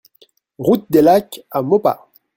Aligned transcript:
Route 0.57 0.87
des 0.89 1.03
Lacs 1.03 1.45
à 1.51 1.61
Maupas 1.61 2.09